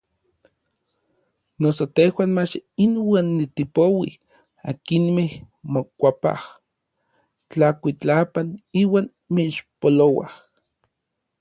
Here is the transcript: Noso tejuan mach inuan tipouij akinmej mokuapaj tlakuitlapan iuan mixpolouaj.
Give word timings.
Noso 1.61 1.83
tejuan 1.95 2.31
mach 2.37 2.53
inuan 2.85 3.27
tipouij 3.55 4.11
akinmej 4.69 5.31
mokuapaj 5.71 6.41
tlakuitlapan 7.49 8.47
iuan 8.81 9.05
mixpolouaj. 9.33 10.31